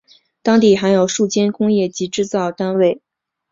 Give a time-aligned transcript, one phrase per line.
[0.41, 3.03] 当地还有数间工业及制造单位。